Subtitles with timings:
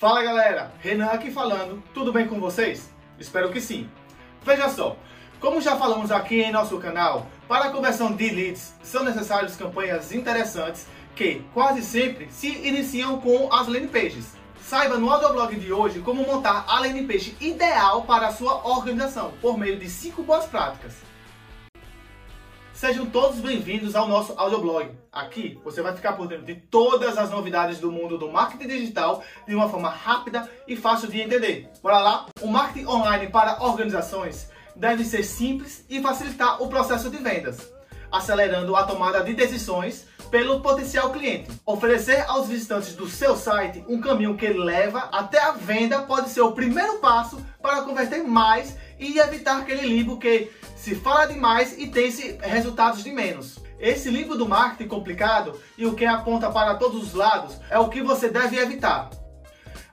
[0.00, 2.88] Fala galera, Renan aqui falando, tudo bem com vocês?
[3.18, 3.86] Espero que sim.
[4.42, 4.96] Veja só,
[5.38, 10.10] como já falamos aqui em nosso canal, para a conversão de leads são necessárias campanhas
[10.10, 14.32] interessantes que quase sempre se iniciam com as landing pages.
[14.62, 19.34] Saiba no audioblog de hoje como montar a landing page ideal para a sua organização,
[19.42, 21.09] por meio de 5 boas práticas.
[22.80, 24.90] Sejam todos bem-vindos ao nosso audioblog.
[25.12, 29.22] Aqui você vai ficar por dentro de todas as novidades do mundo do marketing digital
[29.46, 31.68] de uma forma rápida e fácil de entender.
[31.82, 32.26] Bora lá?
[32.40, 37.70] O marketing online para organizações deve ser simples e facilitar o processo de vendas,
[38.10, 41.50] acelerando a tomada de decisões pelo potencial cliente.
[41.66, 46.40] Oferecer aos visitantes do seu site um caminho que leva até a venda pode ser
[46.40, 51.88] o primeiro passo para converter mais e evitar aquele limbo que se fala demais e
[51.88, 53.58] tem-se resultados de menos.
[53.80, 57.88] Esse limbo do marketing complicado e o que aponta para todos os lados é o
[57.88, 59.10] que você deve evitar.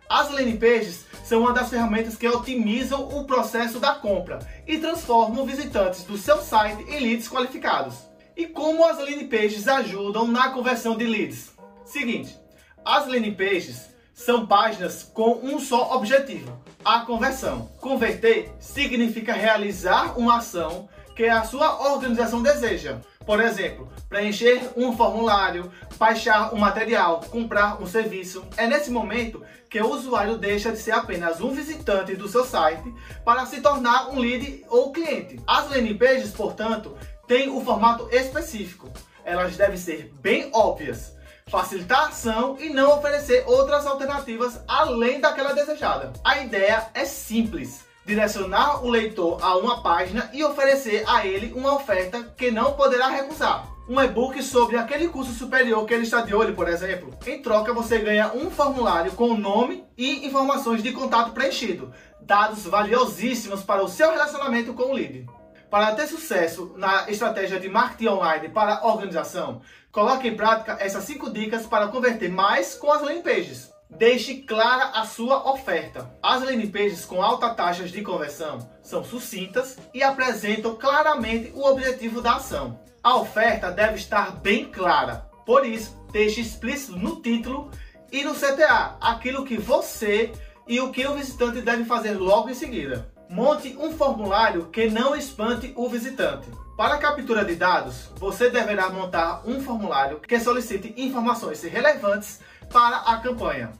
[0.10, 5.46] As landing pages são uma das ferramentas que otimizam o processo da compra e transformam
[5.46, 7.96] visitantes do seu site em leads qualificados.
[8.36, 11.52] E como as landing pages ajudam na conversão de leads?
[11.86, 12.38] Seguinte,
[12.86, 17.70] as landing pages são páginas com um só objetivo: a conversão.
[17.82, 23.00] Converter significa realizar uma ação que a sua organização deseja.
[23.26, 28.46] Por exemplo, preencher um formulário, baixar um material, comprar um serviço.
[28.56, 32.94] É nesse momento que o usuário deixa de ser apenas um visitante do seu site
[33.26, 35.42] para se tornar um lead ou cliente.
[35.46, 36.96] As landing pages, portanto,
[37.28, 38.90] têm o um formato específico.
[39.26, 41.17] Elas devem ser bem óbvias
[41.48, 46.14] facilitar a ação e não oferecer outras alternativas além daquela desejada.
[46.24, 47.86] A ideia é simples.
[48.06, 53.10] Direcionar o leitor a uma página e oferecer a ele uma oferta que não poderá
[53.10, 57.14] recusar um e-book sobre aquele curso superior que ele está de olho, por exemplo.
[57.26, 63.64] Em troca, você ganha um formulário com nome e informações de contato preenchido, dados valiosíssimos
[63.64, 65.26] para o seu relacionamento com o lead.
[65.70, 69.62] Para ter sucesso na estratégia de marketing online para organização,
[69.92, 73.70] coloque em prática essas 5 dicas para converter mais com as landing pages.
[73.90, 76.10] Deixe clara a sua oferta.
[76.24, 82.22] As landing pages com altas taxas de conversão são sucintas e apresentam claramente o objetivo
[82.22, 82.80] da ação.
[83.04, 87.72] A oferta deve estar bem clara, por isso, deixe explícito no título
[88.12, 90.32] e no CTA aquilo que você
[90.66, 93.17] e o que o visitante deve fazer logo em seguida.
[93.30, 96.48] Monte um formulário que não espante o visitante.
[96.78, 102.40] Para a captura de dados, você deverá montar um formulário que solicite informações relevantes
[102.72, 103.74] para a campanha.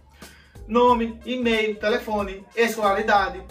[0.68, 3.42] Nome, e-mail, telefone, escolaridade.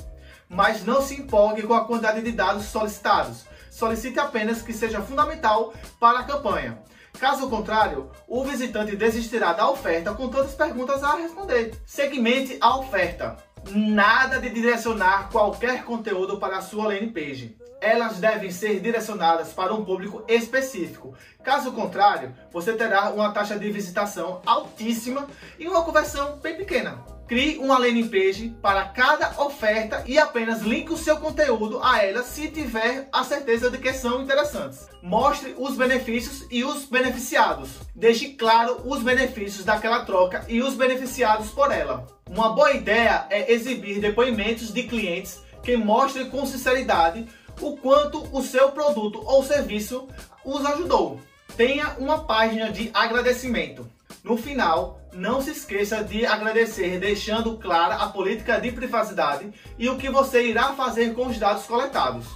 [0.49, 3.47] Mas não se empolgue com a quantidade de dados solicitados.
[3.71, 6.79] Solicite apenas que seja fundamental para a campanha.
[7.19, 11.75] Caso contrário, o visitante desistirá da oferta com todas as perguntas a responder.
[11.87, 13.39] Segmente a oferta
[13.71, 17.57] nada de direcionar qualquer conteúdo para a sua landing page.
[17.81, 21.15] Elas devem ser direcionadas para um público específico.
[21.43, 25.27] Caso contrário, você terá uma taxa de visitação altíssima
[25.59, 27.05] e uma conversão bem pequena.
[27.29, 32.23] Crie uma landing page para cada oferta e apenas linke o seu conteúdo a ela
[32.23, 34.87] se tiver a certeza de que são interessantes.
[35.03, 37.81] Mostre os benefícios e os beneficiados.
[37.95, 42.16] Deixe claro os benefícios daquela troca e os beneficiados por ela.
[42.29, 47.25] Uma boa ideia é exibir depoimentos de clientes que mostrem com sinceridade
[47.61, 50.09] o quanto o seu produto ou serviço
[50.45, 51.21] os ajudou.
[51.57, 53.89] Tenha uma página de agradecimento.
[54.25, 59.97] No final, não se esqueça de agradecer, deixando clara a política de privacidade e o
[59.97, 62.27] que você irá fazer com os dados coletados.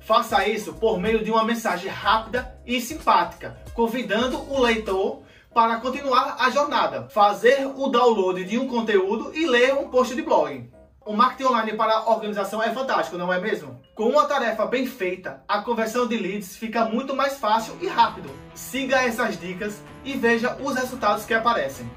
[0.00, 5.22] Faça isso por meio de uma mensagem rápida e simpática, convidando o leitor
[5.54, 10.22] para continuar a jornada, fazer o download de um conteúdo e ler um post de
[10.22, 10.70] blog.
[11.04, 13.80] O marketing online para a organização é fantástico, não é mesmo?
[13.94, 18.30] Com uma tarefa bem feita, a conversão de leads fica muito mais fácil e rápido.
[18.54, 21.90] Siga essas dicas e veja os resultados que aparecem.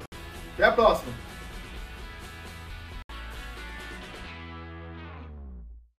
[0.54, 1.12] Até a próxima!